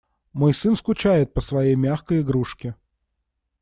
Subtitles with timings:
[0.33, 2.73] Мой сын скучает по своей мягкой игрушке.